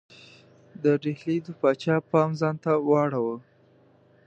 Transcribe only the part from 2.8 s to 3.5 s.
واړاوه.